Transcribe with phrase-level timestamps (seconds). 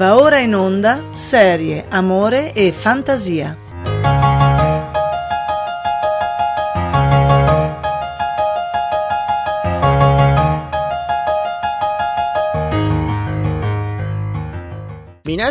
[0.00, 3.59] Va ora in onda serie Amore e Fantasia.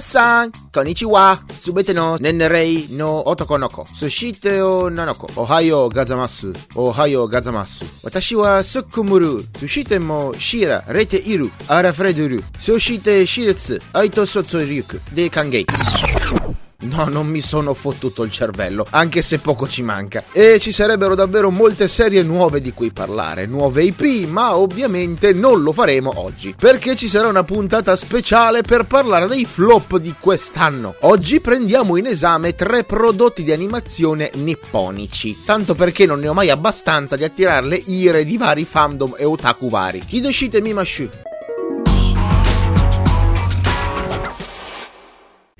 [0.01, 1.39] さん、こんにちは。
[1.59, 6.53] すべての年齢の男の子、そして女の子、おはようございます。
[6.75, 7.83] おはようございます。
[8.03, 15.65] 私はすくむる、そしても知られている、あらふれてる、そして私立、愛と卒力で歓迎。
[16.81, 20.23] No, non mi sono fottuto il cervello, anche se poco ci manca.
[20.31, 25.61] E ci sarebbero davvero molte serie nuove di cui parlare, nuove IP, ma ovviamente non
[25.61, 30.95] lo faremo oggi, perché ci sarà una puntata speciale per parlare dei flop di quest'anno.
[31.01, 36.49] Oggi prendiamo in esame tre prodotti di animazione nipponici, tanto perché non ne ho mai
[36.49, 39.99] abbastanza di attirare le ire di vari fandom e otaku vari.
[39.99, 41.09] Kidoshite Mimashu.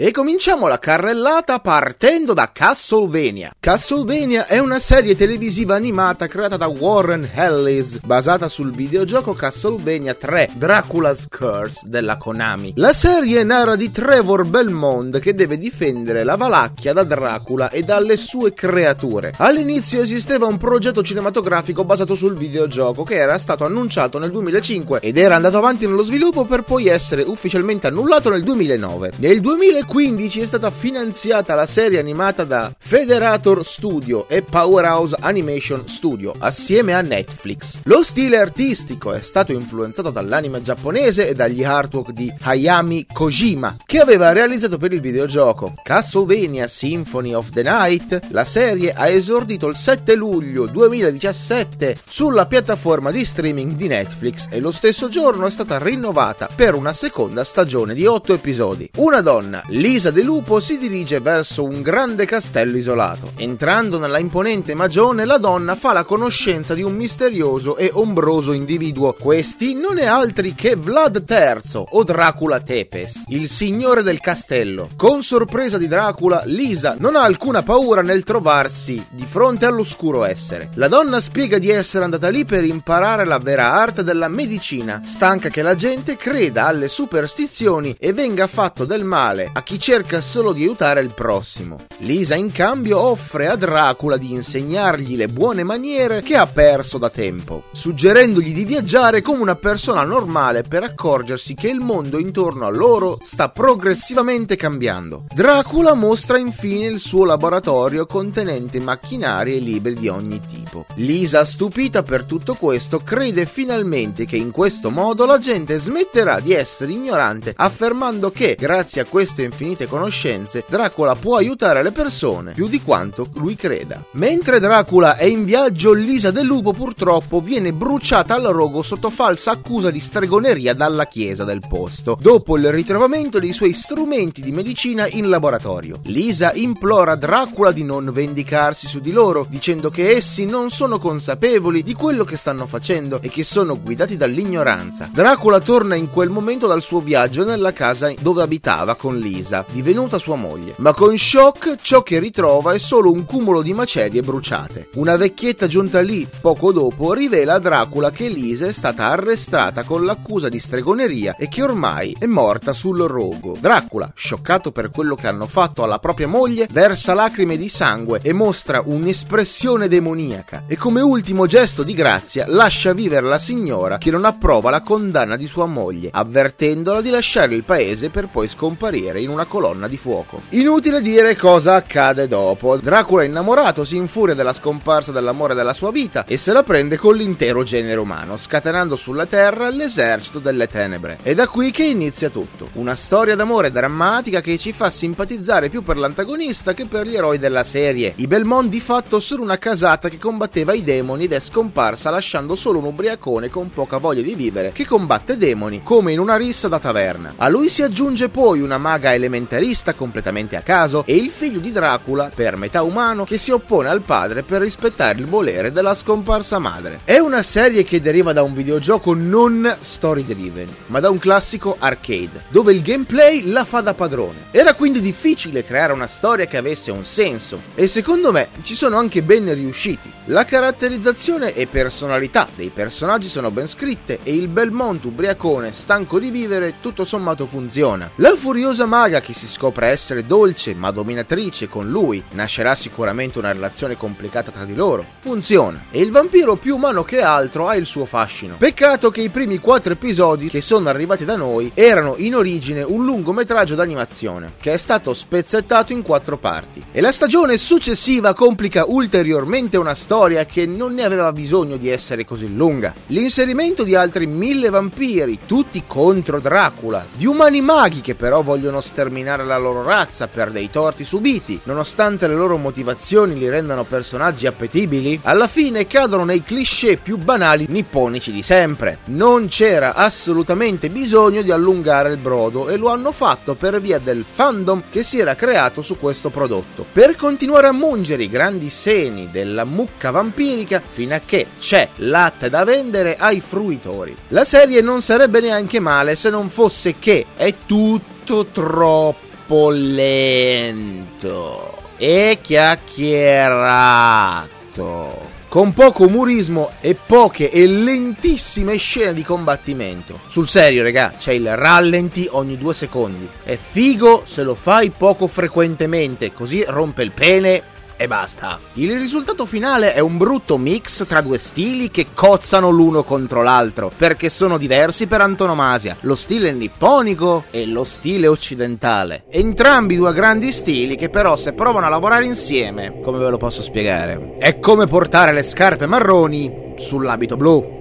[0.02, 3.53] E cominciamo la carrellata partendo da Castlevania.
[3.59, 10.52] Castlevania è una serie televisiva animata creata da Warren Ellis, basata sul videogioco Castlevania 3
[10.53, 12.72] Dracula's Curse della Konami.
[12.77, 18.16] La serie narra di Trevor Belmont che deve difendere la Valacchia da Dracula e dalle
[18.16, 19.33] sue creature.
[19.36, 25.17] All'inizio esisteva un progetto cinematografico basato sul videogioco che era stato annunciato nel 2005 ed
[25.17, 29.11] era andato avanti nello sviluppo per poi essere ufficialmente annullato nel 2009.
[29.17, 35.87] Nel 2015 2015 è stata finanziata la serie animata da Federator Studio e Powerhouse Animation
[35.87, 37.79] Studio assieme a Netflix.
[37.85, 43.99] Lo stile artistico è stato influenzato dall'anime giapponese e dagli artwork di Hayami Kojima, che
[43.99, 48.27] aveva realizzato per il videogioco Castlevania Symphony of the Night.
[48.29, 54.59] La serie ha esordito il 7 luglio 2017 sulla piattaforma di streaming di Netflix e
[54.59, 58.87] lo stesso giorno è stata rinnovata per una seconda stagione di 8 episodi.
[58.97, 63.31] Una donna, Lisa De Lupo si dirige verso un grande castello isolato.
[63.37, 69.15] Entrando nella imponente magione, la donna fa la conoscenza di un misterioso e ombroso individuo.
[69.17, 74.89] Questi non è altri che Vlad III o Dracula Tepes, il signore del castello.
[74.98, 80.71] Con sorpresa di Dracula, Lisa non ha alcuna paura nel trovarsi di fronte all'oscuro essere.
[80.73, 85.48] La donna spiega di essere andata lì per imparare la vera arte della medicina, stanca
[85.48, 90.52] che la gente creda alle superstizioni e venga fatto del male a chi cerca solo
[90.52, 91.77] di aiutare il prossimo.
[91.99, 97.11] Lisa in cambio offre a Dracula di insegnargli le buone maniere che ha perso da
[97.11, 102.71] tempo, suggerendogli di viaggiare come una persona normale per accorgersi che il mondo intorno a
[102.71, 105.25] loro sta progressivamente cambiando.
[105.31, 110.87] Dracula mostra infine il suo laboratorio contenente macchinari e libri di ogni tipo.
[110.95, 116.53] Lisa, stupita per tutto questo, crede finalmente che in questo modo la gente smetterà di
[116.53, 122.70] essere ignorante, affermando che, grazie a questo infinite conoscenze, Dracula può aiutare le persone più
[122.70, 124.02] di quanto lui creda.
[124.11, 129.51] Mentre Dracula è in viaggio, Lisa del Lupo purtroppo viene bruciata al rogo sotto falsa
[129.51, 135.07] accusa di stregoneria dalla chiesa del posto, dopo il ritrovamento dei suoi strumenti di medicina
[135.07, 136.00] in laboratorio.
[136.03, 141.83] Lisa implora Dracula di non vendicarsi su di loro, dicendo che essi non sono consapevoli
[141.83, 145.09] di quello che stanno facendo e che sono guidati dall'ignoranza.
[145.12, 149.66] Dracula torna in quel momento dal suo viaggio nella casa dove abitava con Lisa Lisa,
[149.72, 150.74] divenuta sua moglie.
[150.77, 154.89] Ma con Shock ciò che ritrova è solo un cumulo di macerie bruciate.
[154.95, 160.04] Una vecchietta giunta lì poco dopo rivela a Dracula che Lisa è stata arrestata con
[160.04, 163.57] l'accusa di stregoneria e che ormai è morta sul rogo.
[163.60, 168.33] Dracula, scioccato per quello che hanno fatto alla propria moglie, versa lacrime di sangue e
[168.33, 174.25] mostra un'espressione demoniaca e come ultimo gesto di grazia lascia vivere la signora che non
[174.25, 179.28] approva la condanna di sua moglie, avvertendola di lasciare il paese per poi scomparire in
[179.31, 180.41] una colonna di fuoco.
[180.50, 182.77] Inutile dire cosa accade dopo.
[182.77, 187.15] Dracula innamorato si infuria della scomparsa dell'amore della sua vita e se la prende con
[187.15, 191.17] l'intero genere umano, scatenando sulla terra l'esercito delle tenebre.
[191.21, 192.69] È da qui che inizia tutto.
[192.73, 197.39] Una storia d'amore drammatica che ci fa simpatizzare più per l'antagonista che per gli eroi
[197.39, 198.13] della serie.
[198.17, 202.55] I Belmont di fatto sono una casata che combatteva i demoni ed è scomparsa lasciando
[202.55, 206.67] solo un ubriacone con poca voglia di vivere che combatte demoni come in una rissa
[206.67, 207.33] da taverna.
[207.37, 211.71] A lui si aggiunge poi una maga elementarista completamente a caso e il figlio di
[211.71, 216.57] Dracula, per metà umano, che si oppone al padre per rispettare il volere della scomparsa
[216.57, 217.01] madre.
[217.04, 221.75] È una serie che deriva da un videogioco non story driven, ma da un classico
[221.77, 224.48] arcade, dove il gameplay la fa da padrone.
[224.51, 228.98] Era quindi difficile creare una storia che avesse un senso e secondo me ci sono
[228.98, 230.12] anche ben riusciti.
[230.25, 236.31] La caratterizzazione e personalità dei personaggi sono ben scritte e il Belmont ubriacone stanco di
[236.31, 238.10] vivere tutto sommato funziona.
[238.16, 243.51] La furiosa maga che si scopre essere dolce ma dominatrice con lui, nascerà sicuramente una
[243.51, 245.85] relazione complicata tra di loro, funziona.
[245.89, 248.57] E il vampiro più umano che altro ha il suo fascino.
[248.57, 253.03] Peccato che i primi quattro episodi che sono arrivati da noi erano in origine un
[253.03, 256.85] lungometraggio d'animazione che è stato spezzettato in quattro parti.
[256.91, 262.25] E la stagione successiva complica ulteriormente una storia che non ne aveva bisogno di essere
[262.25, 262.94] così lunga.
[263.07, 269.45] L'inserimento di altri mille vampiri, tutti contro Dracula, di umani maghi che però vogliono sterminare
[269.45, 275.17] la loro razza per dei torti subiti, nonostante le loro motivazioni li rendano personaggi appetibili,
[275.23, 278.99] alla fine cadono nei cliché più banali nipponici di sempre.
[279.05, 284.25] Non c'era assolutamente bisogno di allungare il brodo e lo hanno fatto per via del
[284.29, 286.85] fandom che si era creato su questo prodotto.
[286.91, 292.49] Per continuare a mungere i grandi seni della mucca vampirica fino a che c'è latte
[292.49, 294.13] da vendere ai fruitori.
[294.29, 298.17] La serie non sarebbe neanche male se non fosse che è tutto
[298.51, 310.19] troppo lento e chiacchierato con poco umorismo e poche e lentissime scene di combattimento.
[310.27, 313.27] Sul serio, regà, c'è il rallenti ogni due secondi.
[313.43, 317.63] È figo se lo fai poco frequentemente, così rompe il pene
[318.01, 318.57] e basta.
[318.75, 323.91] Il risultato finale è un brutto mix tra due stili che cozzano l'uno contro l'altro,
[323.95, 329.23] perché sono diversi per antonomasia, lo stile nipponico e lo stile occidentale.
[329.29, 333.61] Entrambi due grandi stili che però se provano a lavorare insieme, come ve lo posso
[333.61, 334.37] spiegare?
[334.37, 337.78] È come portare le scarpe marroni sull'abito blu.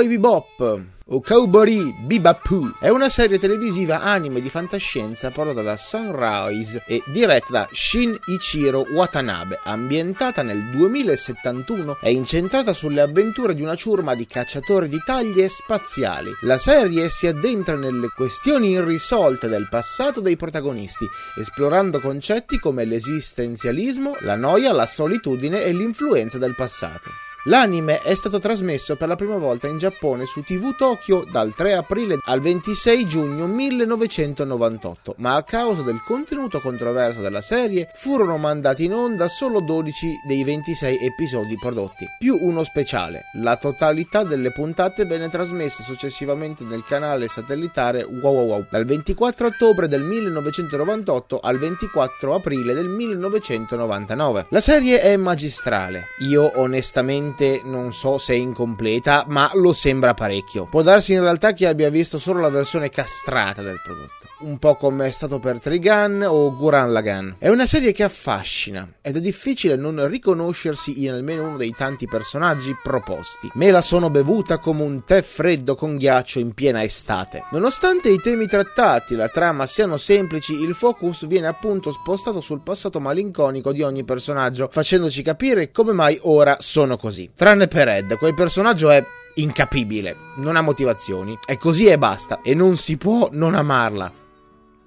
[0.00, 0.82] Cowboy Bebop
[1.12, 7.50] o Cowboy Bebop è una serie televisiva anime di fantascienza prodotta da Sunrise e diretta
[7.50, 14.88] da Shinichiro Watanabe, ambientata nel 2071 e incentrata sulle avventure di una ciurma di cacciatori
[14.88, 16.30] di taglie spaziali.
[16.42, 21.04] La serie si addentra nelle questioni irrisolte del passato dei protagonisti,
[21.38, 27.29] esplorando concetti come l'esistenzialismo, la noia, la solitudine e l'influenza del passato.
[27.44, 31.72] L'anime è stato trasmesso per la prima volta in Giappone su TV Tokyo dal 3
[31.72, 38.84] aprile al 26 giugno 1998, ma a causa del contenuto controverso della serie furono mandati
[38.84, 43.22] in onda solo 12 dei 26 episodi prodotti, più uno speciale.
[43.40, 49.88] La totalità delle puntate venne trasmessa successivamente nel canale satellitare Wow Wow dal 24 ottobre
[49.88, 54.46] del 1998 al 24 aprile del 1999.
[54.50, 56.08] La serie è magistrale.
[56.28, 60.66] Io onestamente onestamente non so se è incompleta, ma lo sembra parecchio.
[60.66, 64.76] Può darsi in realtà che abbia visto solo la versione castrata del prodotto un po'
[64.76, 67.36] come è stato per Trigun o Guran Lagan.
[67.38, 72.06] È una serie che affascina ed è difficile non riconoscersi in almeno uno dei tanti
[72.06, 73.50] personaggi proposti.
[73.54, 77.44] Me la sono bevuta come un tè freddo con ghiaccio in piena estate.
[77.50, 83.00] Nonostante i temi trattati la trama siano semplici, il focus viene appunto spostato sul passato
[83.00, 87.30] malinconico di ogni personaggio, facendoci capire come mai ora sono così.
[87.34, 89.04] Tranne per Ed, quel personaggio è
[89.34, 94.20] incapibile, non ha motivazioni, è così e basta, e non si può non amarla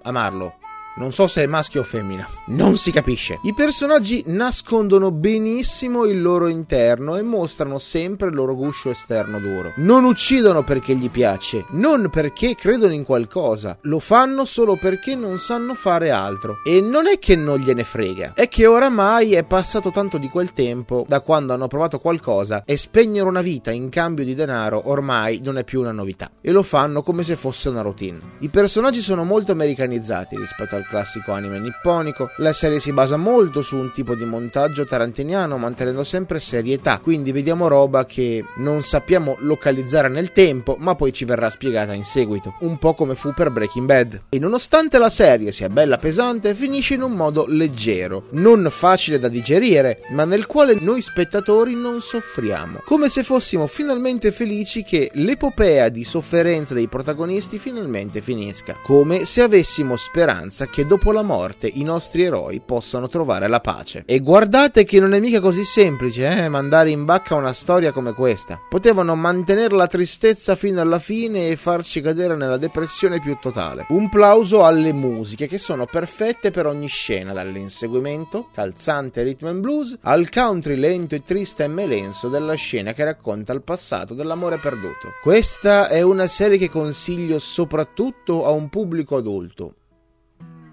[0.03, 0.62] amarlo.
[0.95, 2.27] Non so se è maschio o femmina.
[2.47, 3.39] Non si capisce.
[3.43, 9.71] I personaggi nascondono benissimo il loro interno e mostrano sempre il loro guscio esterno duro.
[9.77, 13.75] Non uccidono perché gli piace, non perché credono in qualcosa.
[13.81, 16.57] Lo fanno solo perché non sanno fare altro.
[16.63, 20.53] E non è che non gliene frega, è che oramai è passato tanto di quel
[20.53, 25.41] tempo da quando hanno provato qualcosa e spegnere una vita in cambio di denaro ormai
[25.43, 26.29] non è più una novità.
[26.39, 28.19] E lo fanno come se fosse una routine.
[28.39, 32.29] I personaggi sono molto americanizzati rispetto al classico anime nipponico.
[32.37, 36.99] La serie si basa molto su un tipo di montaggio tarantiniano, mantenendo sempre serietà.
[36.99, 42.03] Quindi vediamo roba che non sappiamo localizzare nel tempo, ma poi ci verrà spiegata in
[42.03, 42.55] seguito.
[42.59, 44.21] Un po' come fu per Breaking Bad.
[44.29, 49.27] E nonostante la serie sia bella pesante, finisce in un modo leggero, non facile da
[49.27, 52.81] digerire, ma nel quale noi spettatori non soffriamo.
[52.85, 58.75] Come se fossimo finalmente felici che l'epopea di sofferenza dei protagonisti finalmente finisca.
[58.83, 64.01] Come se avessimo speranza che dopo la morte i nostri eroi possano trovare la pace.
[64.07, 68.13] E guardate che non è mica così semplice, eh, mandare in bacca una storia come
[68.13, 68.59] questa.
[68.67, 73.85] Potevano mantenere la tristezza fino alla fine e farci cadere nella depressione più totale.
[73.89, 79.95] Un plauso alle musiche che sono perfette per ogni scena, dall'inseguimento, calzante rhythm and blues,
[80.01, 85.09] al country lento e triste e melenso della scena che racconta il passato dell'amore perduto.
[85.21, 89.75] Questa è una serie che consiglio soprattutto a un pubblico adulto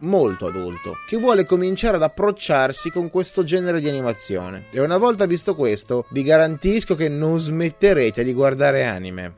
[0.00, 4.64] molto adulto, che vuole cominciare ad approcciarsi con questo genere di animazione.
[4.70, 9.34] E una volta visto questo, vi garantisco che non smetterete di guardare anime.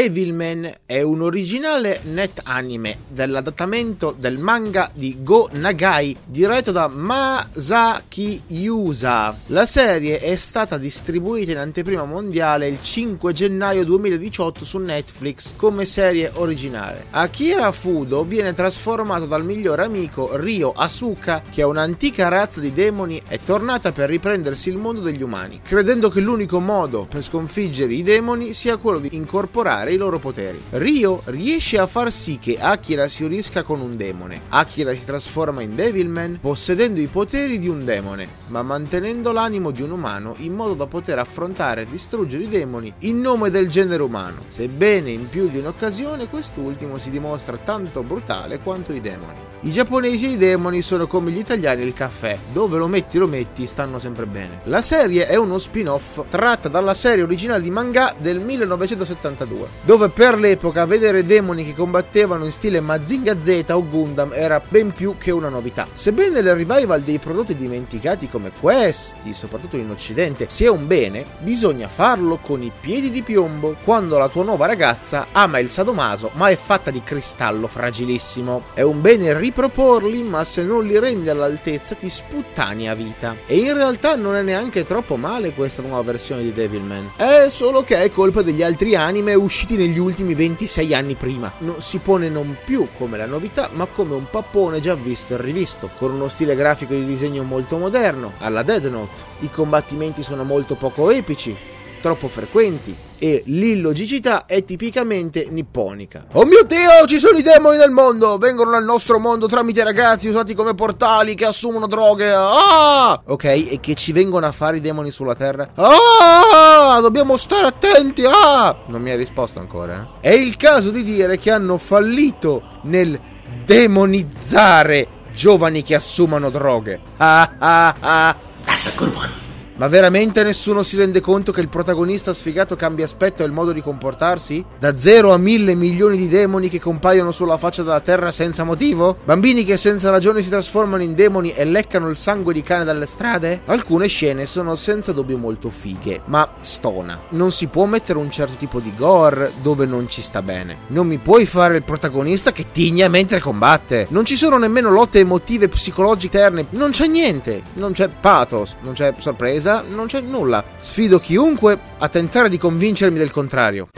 [0.00, 8.44] Devilman è un originale net anime dell'adattamento del manga di Go Nagai diretto da Masaki
[8.46, 9.36] Yusa.
[9.48, 15.84] La serie è stata distribuita in anteprima mondiale il 5 gennaio 2018 su Netflix come
[15.84, 17.04] serie originale.
[17.10, 23.20] Akira Fudo viene trasformato dal migliore amico Ryo Asuka, che è un'antica razza di demoni,
[23.28, 28.02] è tornata per riprendersi il mondo degli umani, credendo che l'unico modo per sconfiggere i
[28.02, 30.60] demoni sia quello di incorporare i loro poteri.
[30.70, 34.42] Ryo riesce a far sì che Akira si unisca con un demone.
[34.48, 39.82] Akira si trasforma in Devilman possedendo i poteri di un demone, ma mantenendo l'animo di
[39.82, 44.02] un umano in modo da poter affrontare e distruggere i demoni in nome del genere
[44.02, 44.44] umano.
[44.48, 49.48] Sebbene in più di un'occasione quest'ultimo si dimostra tanto brutale quanto i demoni.
[49.62, 53.26] I giapponesi e i demoni sono come gli italiani il caffè, dove lo metti lo
[53.26, 54.60] metti stanno sempre bene.
[54.64, 60.38] La serie è uno spin-off tratta dalla serie originale di manga del 1972, dove per
[60.38, 65.30] l'epoca vedere demoni che combattevano in stile Mazinga Z o Gundam era ben più che
[65.30, 65.86] una novità.
[65.92, 71.88] Sebbene il revival dei prodotti dimenticati come questi, soprattutto in occidente, sia un bene, bisogna
[71.88, 76.48] farlo con i piedi di piombo quando la tua nuova ragazza ama il sadomaso ma
[76.48, 78.64] è fatta di cristallo fragilissimo.
[78.74, 83.36] È un bene riproporli, ma se non li rendi all'altezza ti sputtani a vita.
[83.46, 87.12] E in realtà non è neanche troppo male questa nuova versione di Devilman.
[87.16, 91.52] È solo che è colpa degli altri anime usciti negli ultimi 26 anni prima.
[91.58, 95.40] Non si pone non più come la novità, ma come un pappone già visto e
[95.40, 99.22] rivisto, con uno stile grafico di disegno molto moderno, alla Dead Note.
[99.40, 101.56] I combattimenti sono molto poco epici,
[102.00, 106.24] troppo frequenti e l'illogicità è tipicamente nipponica.
[106.32, 108.38] Oh mio Dio, ci sono i demoni del mondo!
[108.38, 112.32] Vengono nel nostro mondo tramite ragazzi usati come portali che assumono droghe.
[112.32, 113.20] Ah!
[113.26, 115.70] Ok, e che ci vengono a fare i demoni sulla terra?
[115.74, 116.98] Ah!
[117.00, 118.24] Dobbiamo stare attenti!
[118.24, 118.76] Ah!
[118.86, 120.14] Non mi hai risposto ancora.
[120.20, 120.30] Eh?
[120.30, 123.20] È il caso di dire che hanno fallito nel
[123.64, 127.00] demonizzare giovani che assumano droghe.
[127.18, 128.36] Ah ah ah!
[128.64, 129.39] That's a good one.
[129.80, 133.72] Ma veramente nessuno si rende conto che il protagonista sfigato cambia aspetto e il modo
[133.72, 134.62] di comportarsi?
[134.78, 139.16] Da zero a mille milioni di demoni che compaiono sulla faccia della terra senza motivo?
[139.24, 143.06] Bambini che senza ragione si trasformano in demoni e leccano il sangue di cane dalle
[143.06, 143.62] strade?
[143.64, 147.18] Alcune scene sono senza dubbio molto fighe, ma stona.
[147.30, 150.76] Non si può mettere un certo tipo di gore dove non ci sta bene.
[150.88, 154.08] Non mi puoi fare il protagonista che tigna mentre combatte.
[154.10, 156.66] Non ci sono nemmeno lotte emotive psicologiche interne.
[156.70, 157.62] Non c'è niente.
[157.72, 160.62] Non c'è pathos, non c'è sorpresa non c'è nulla.
[160.80, 163.88] Sfido chiunque a tentare di convincermi del contrario.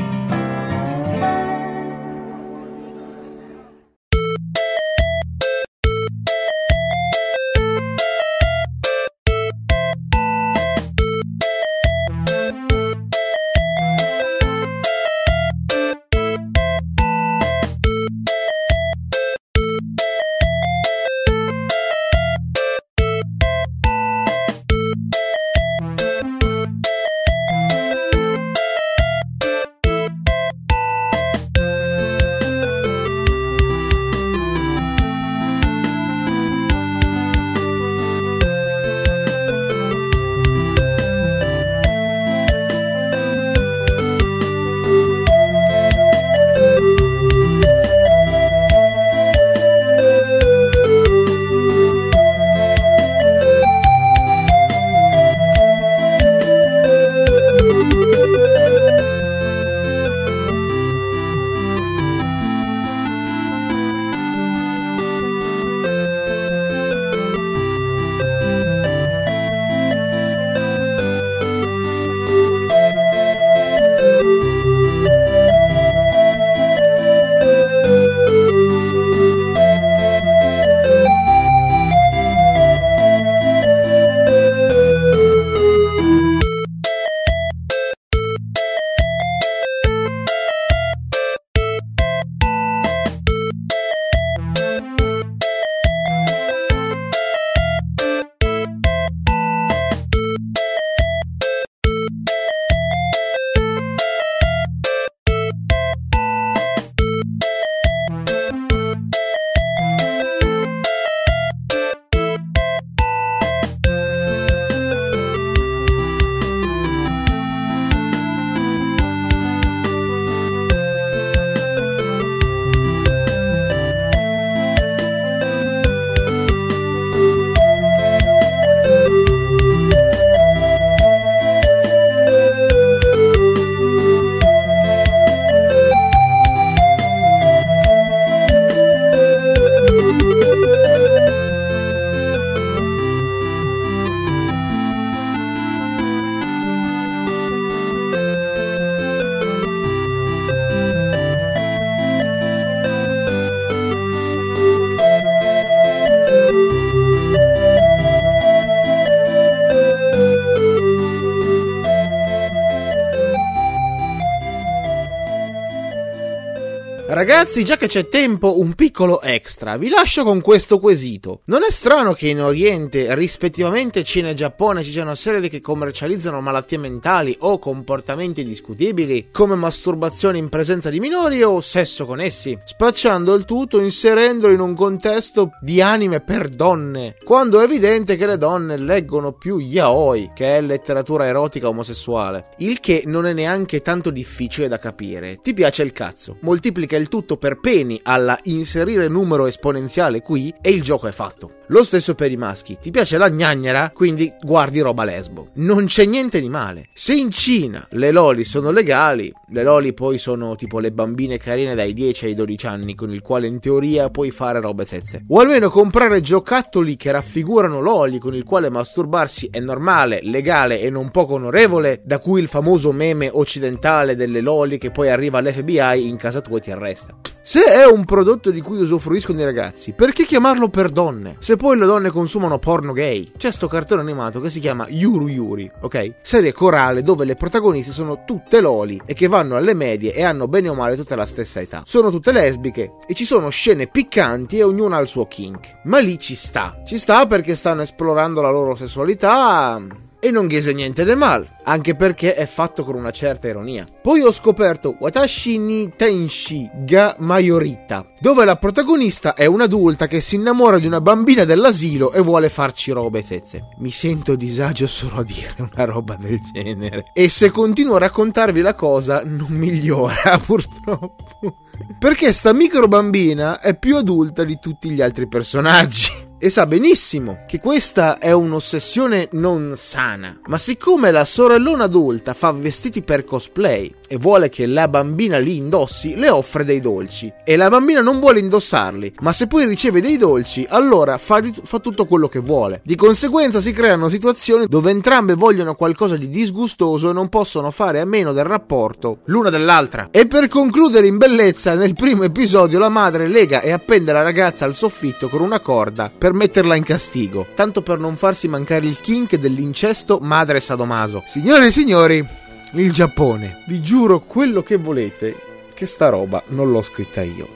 [167.24, 169.76] Ragazzi, già che c'è tempo, un piccolo extra.
[169.76, 171.42] Vi lascio con questo quesito.
[171.44, 176.40] Non è strano che in Oriente, rispettivamente Cina e Giappone, ci siano serie che commercializzano
[176.40, 182.58] malattie mentali o comportamenti discutibili, come masturbazione in presenza di minori o sesso con essi,
[182.64, 188.26] spacciando il tutto inserendolo in un contesto di anime per donne, quando è evidente che
[188.26, 192.46] le donne leggono più yaoi, che è letteratura erotica omosessuale.
[192.56, 195.38] Il che non è neanche tanto difficile da capire.
[195.40, 200.70] Ti piace il cazzo, moltiplica il tutto per peni alla inserire numero esponenziale qui e
[200.70, 201.61] il gioco è fatto.
[201.72, 202.76] Lo stesso per i maschi.
[202.78, 203.92] Ti piace la gnagnera?
[203.94, 205.48] Quindi guardi roba lesbo.
[205.54, 206.88] Non c'è niente di male.
[206.92, 211.74] Se in Cina le loli sono legali, le loli poi sono tipo le bambine carine
[211.74, 215.24] dai 10 ai 12 anni, con il quale in teoria puoi fare robe sezze.
[215.28, 220.90] O almeno comprare giocattoli che raffigurano loli, con il quale masturbarsi è normale, legale e
[220.90, 226.06] non poco onorevole, da cui il famoso meme occidentale delle loli che poi arriva all'FBI
[226.06, 227.16] in casa tua e ti arresta.
[227.44, 231.36] Se è un prodotto di cui usufruiscono i ragazzi, perché chiamarlo per donne?
[231.40, 233.30] Se poi le donne consumano porno gay.
[233.36, 236.14] C'è sto cartone animato che si chiama Yuru Yuri, ok?
[236.20, 240.48] Serie corale dove le protagoniste sono tutte loli e che vanno alle medie e hanno
[240.48, 241.84] bene o male tutta la stessa età.
[241.86, 245.82] Sono tutte lesbiche e ci sono scene piccanti e ognuna ha il suo kink.
[245.84, 246.82] Ma lì ci sta.
[246.84, 251.96] Ci sta perché stanno esplorando la loro sessualità e non ghese niente di male, anche
[251.96, 253.84] perché è fatto con una certa ironia.
[254.00, 260.36] Poi ho scoperto Watashi ni Tenshi ga Mayorita, dove la protagonista è un'adulta che si
[260.36, 263.62] innamora di una bambina dell'asilo e vuole farci robe tezze.
[263.78, 267.06] Mi sento disagio solo a dire una roba del genere.
[267.12, 271.64] E se continuo a raccontarvi la cosa non migliora purtroppo.
[271.98, 277.44] Perché sta micro bambina è più adulta di tutti gli altri personaggi e sa benissimo
[277.46, 280.40] che questa è un'ossessione non sana.
[280.48, 285.56] Ma siccome la sorellona adulta fa vestiti per cosplay e vuole che la bambina li
[285.56, 287.32] indossi, le offre dei dolci.
[287.44, 291.78] E la bambina non vuole indossarli, ma se poi riceve dei dolci, allora fa, fa
[291.78, 292.82] tutto quello che vuole.
[292.84, 298.00] Di conseguenza si creano situazioni dove entrambe vogliono qualcosa di disgustoso e non possono fare
[298.00, 300.08] a meno del rapporto l'una dell'altra.
[300.10, 304.66] E per concludere in bellezza, nel primo episodio la madre lega e appende la ragazza
[304.66, 309.00] al soffitto con una corda per metterla in castigo, tanto per non farsi mancare il
[309.00, 311.24] kink dell'incesto madre sadomaso.
[311.28, 312.40] Signore e signori,
[312.80, 313.62] il Giappone.
[313.66, 317.48] Vi giuro quello che volete che sta roba non l'ho scritta io.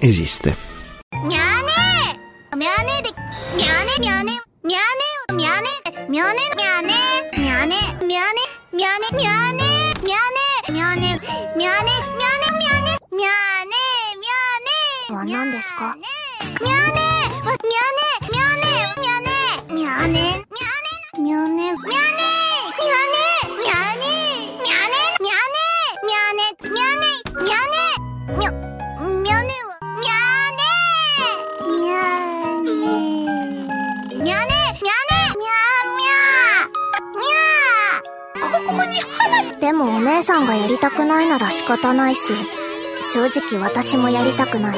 [0.00, 0.56] Esiste.
[1.22, 1.62] Miane!
[27.42, 30.62] にゃねにゃ、にゃねは、にゃね
[31.66, 31.98] にゃ
[32.60, 32.70] ね
[34.22, 35.90] にゃねにゃねにゃゃ
[37.10, 42.32] にゃ、ここに花でもお姉さんがやりたくないなら仕方ないし、
[43.12, 44.76] 正直私もやりたくない。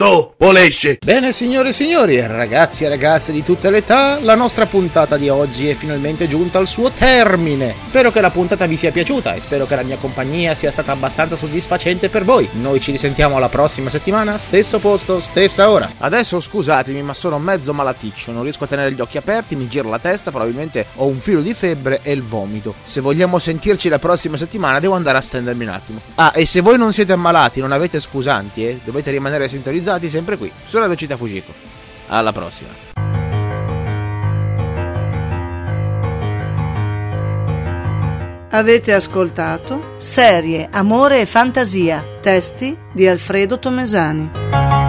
[0.00, 0.96] Tu, Polesce!
[1.04, 5.28] Bene signore e signori, ragazzi e ragazze di tutte le età, la nostra puntata di
[5.28, 7.74] oggi è finalmente giunta al suo termine.
[7.88, 10.92] Spero che la puntata vi sia piaciuta e spero che la mia compagnia sia stata
[10.92, 12.48] abbastanza soddisfacente per voi.
[12.52, 15.86] Noi ci risentiamo la prossima settimana, stesso posto, stessa ora.
[15.98, 19.90] Adesso scusatemi, ma sono mezzo malaticcio, non riesco a tenere gli occhi aperti, mi giro
[19.90, 22.72] la testa, probabilmente ho un filo di febbre e il vomito.
[22.84, 26.00] Se vogliamo sentirci la prossima settimana devo andare a stendermi un attimo.
[26.14, 30.08] Ah, e se voi non siete ammalati, non avete scusanti, eh, dovete rimanere sintonizzati sintonizzati
[30.08, 31.52] sempre qui, su Radio Città Fujiko.
[32.08, 32.68] Alla prossima.
[38.52, 44.79] Avete ascoltato Serie, Amore e Fantasia, testi di Alfredo Tomesani.